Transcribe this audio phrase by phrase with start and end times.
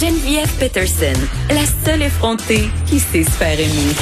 [0.00, 1.12] Geneviève Peterson,
[1.50, 3.92] la seule effrontée qui sait se faire aimer.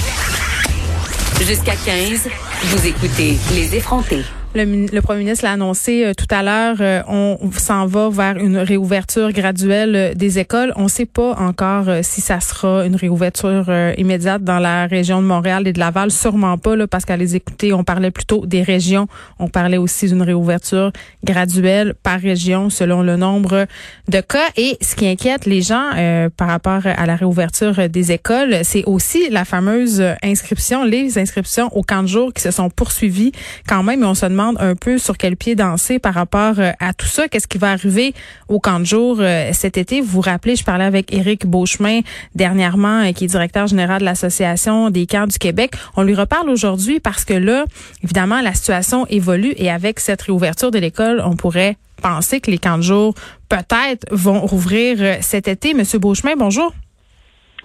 [1.44, 2.28] Jusqu'à 15,
[2.66, 4.22] vous écoutez Les effrontés.
[4.54, 8.56] Le, premier ministre l'a annoncé euh, tout à l'heure, euh, on s'en va vers une
[8.56, 10.72] réouverture graduelle euh, des écoles.
[10.76, 15.26] On ne sait pas encore si ça sera une réouverture immédiate dans la région de
[15.26, 16.10] Montréal et de Laval.
[16.10, 19.06] Sûrement pas, là, parce qu'à les écouter, on parlait plutôt des régions.
[19.38, 20.92] On parlait aussi d'une réouverture
[21.24, 23.66] graduelle par région selon le nombre
[24.08, 24.48] de cas.
[24.56, 25.90] Et ce qui inquiète les gens
[26.36, 31.82] par rapport à la réouverture des écoles, c'est aussi la fameuse inscription, les inscriptions au
[31.82, 33.32] camp de jour qui se sont poursuivies
[33.66, 34.02] quand même.
[34.04, 37.28] On se demande un peu sur quel pied danser par rapport euh, à tout ça.
[37.28, 38.14] Qu'est-ce qui va arriver
[38.48, 40.00] au camp de jour euh, cet été?
[40.00, 42.00] Vous vous rappelez, je parlais avec Éric Beauchemin
[42.34, 45.72] dernièrement, euh, qui est directeur général de l'Association des camps du Québec.
[45.96, 47.64] On lui reparle aujourd'hui parce que là,
[48.02, 52.58] évidemment, la situation évolue et avec cette réouverture de l'école, on pourrait penser que les
[52.58, 53.14] camps de jour
[53.48, 55.74] peut-être vont rouvrir cet été.
[55.74, 56.72] Monsieur Beauchemin, bonjour.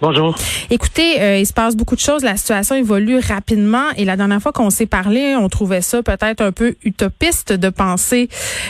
[0.04, 0.34] Bonjour.
[0.68, 2.22] Écoutez, euh, il se passe beaucoup de choses.
[2.24, 6.42] La situation évolue rapidement et la dernière fois qu'on s'est parlé, on trouvait ça peut-être
[6.42, 8.28] un peu utopiste de penser,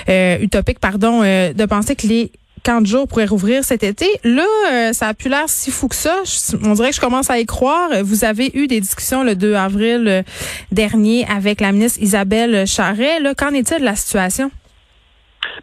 [0.09, 2.31] euh, utopique, pardon, euh, de penser que les
[2.63, 4.07] camps de jour pourraient rouvrir cet été.
[4.23, 6.23] Là, ça a plus l'air si fou que ça.
[6.63, 7.91] on dirait que je commence à y croire.
[8.05, 10.25] Vous avez eu des discussions le 2 avril
[10.71, 13.19] dernier avec la ministre Isabelle Charret.
[13.37, 14.53] Qu'en est-il de la situation?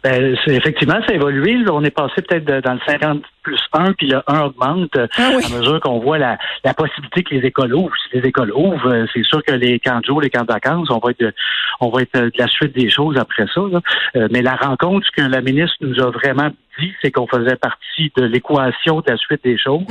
[0.02, 1.56] Ben, effectivement, ça a évolué.
[1.70, 5.30] On est passé peut-être dans le 50 plus 1, puis le 1 augmente euh, ah
[5.44, 7.94] à mesure qu'on voit la, la, possibilité que les écoles ouvrent.
[8.04, 10.52] Si les écoles ouvrent, euh, c'est sûr que les camps de jour, les camps de
[10.52, 11.34] vacances, on va être
[11.80, 13.60] on va être de la suite des choses après ça.
[13.60, 17.56] Euh, mais la rencontre, ce que la ministre nous a vraiment dit, c'est qu'on faisait
[17.56, 19.84] partie de l'équation de la suite des choses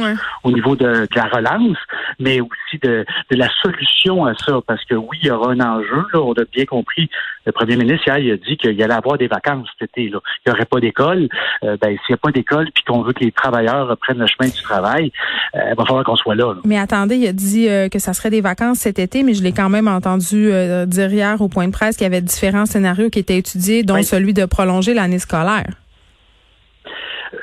[0.44, 1.78] au niveau de, la relance,
[2.20, 4.60] mais aussi de, de, la solution à ça.
[4.66, 6.06] Parce que oui, il y aura un enjeu.
[6.14, 7.10] Là, on a bien compris.
[7.46, 10.10] Le premier ministre hier, il a dit qu'il allait avoir des vacances cet été.
[10.10, 10.20] Là.
[10.46, 11.28] Il n'y aurait pas d'école.
[11.62, 14.50] ben, s'il n'y a pas d'école, puis qu'on veut que les travailleurs reprennent le chemin
[14.50, 15.12] du travail,
[15.56, 18.14] euh, il va falloir qu'on soit là, Mais attendez, il a dit euh, que ça
[18.14, 21.50] serait des vacances cet été, mais je l'ai quand même entendu euh, dire hier au
[21.50, 24.94] point de presse qu'il y avait différents scénarios qui étaient étudiés, dont celui de prolonger
[24.94, 25.81] l'année scolaire.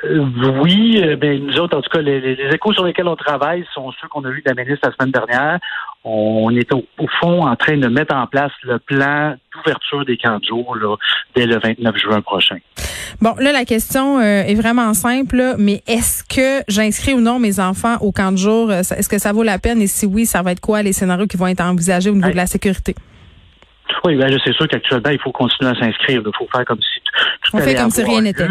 [0.04, 4.08] Oui, ben nous autres, en tout cas, les, échos sur lesquels on travaille sont ceux
[4.08, 5.58] qu'on a vus de la ministre la semaine dernière.
[6.04, 6.84] On est au,
[7.20, 10.96] fond en train de mettre en place le plan d'ouverture des camps de jour là,
[11.34, 12.58] dès le 29 juin prochain.
[13.20, 17.58] Bon, là, la question euh, est vraiment simple, mais est-ce que j'inscris ou non mes
[17.58, 18.70] enfants au camp de jour?
[18.70, 19.80] Euh, est-ce que ça vaut la peine?
[19.80, 22.30] Et si oui, ça va être quoi les scénarios qui vont être envisagés au niveau
[22.30, 22.94] de la sécurité?
[24.04, 26.22] Oui, ben, c'est sûr qu'actuellement, il faut continuer à s'inscrire.
[26.24, 27.00] Il faut faire comme si
[27.42, 28.48] tout On fait comme si rien n'était.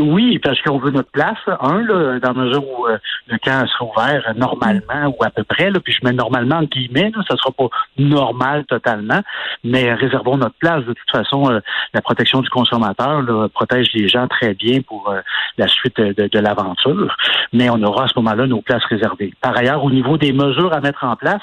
[0.00, 2.96] Oui, parce qu'on veut notre place, un, là, dans la mesure où euh,
[3.26, 6.62] le camp sera ouvert normalement ou à peu près, là, puis je mets normalement en
[6.62, 7.68] guillemets, là, ça sera pas
[7.98, 9.20] normal totalement,
[9.62, 10.84] mais réservons notre place.
[10.84, 11.60] De toute façon, euh,
[11.92, 15.20] la protection du consommateur là, protège les gens très bien pour euh,
[15.58, 17.16] la suite de l'aventure,
[17.52, 19.34] mais on aura à ce moment-là nos places réservées.
[19.40, 21.42] Par ailleurs, au niveau des mesures à mettre en place,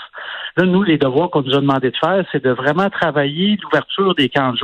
[0.57, 4.15] là, nous, les devoirs qu'on nous a demandé de faire, c'est de vraiment travailler l'ouverture
[4.15, 4.57] des camps de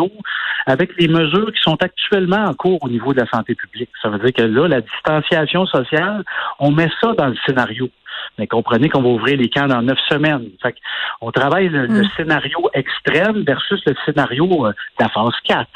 [0.66, 3.90] avec les mesures qui sont actuellement en cours au niveau de la santé publique.
[4.02, 6.24] Ça veut dire que là, la distanciation sociale,
[6.60, 7.90] on met ça dans le scénario.
[8.38, 10.50] Mais comprenez qu'on va ouvrir les camps dans neuf semaines.
[10.62, 10.76] Fait
[11.22, 12.10] on travaille le, mm.
[12.18, 15.68] scénario extrême versus le scénario euh, de la phase 4.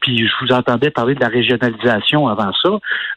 [0.00, 2.70] Puis je vous entendais parler de la régionalisation avant ça.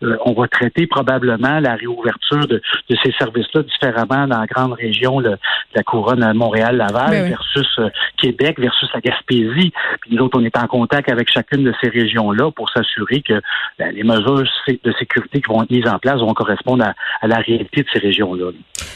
[0.03, 2.61] Euh, on va traiter probablement la réouverture de,
[3.03, 5.37] ces services-là différemment dans la grande région de
[5.75, 9.71] la couronne Montréal-Laval ben versus euh, Québec versus la Gaspésie.
[10.01, 13.41] Puis nous autres, on est en contact avec chacune de ces régions-là pour s'assurer que
[13.79, 16.85] ben, les mesures de sécurité qui vont être mises en place vont correspondre
[17.21, 18.51] à, la réalité de ces régions-là.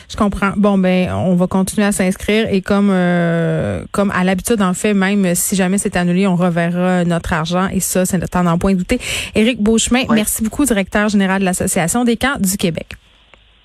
[0.10, 0.52] Je comprends.
[0.56, 4.94] Bon, ben, on va continuer à s'inscrire et comme euh, comme à l'habitude, en fait,
[4.94, 8.74] même si jamais c'est annulé, on reverra notre argent et ça, c'est temps d'en point
[8.74, 9.00] douter.
[9.34, 12.94] Éric Beauchemin, merci beaucoup, directeur général de l'Association des camps du Québec.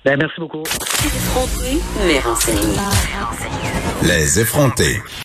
[0.03, 0.63] Ben, merci beaucoup.
[2.07, 2.17] Les
[4.07, 4.99] Les effrontés.